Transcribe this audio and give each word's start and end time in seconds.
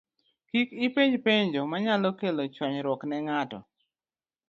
Kik 0.49 0.69
ipenj 0.85 1.13
penjo 1.25 1.61
manyalo 1.71 2.09
kelo 2.19 2.43
chwanyruok 2.53 3.01
ne 3.05 3.17
ng'ato 3.25 3.59